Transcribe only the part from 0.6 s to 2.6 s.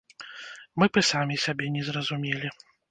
Мы б і самі сябе не зразумелі.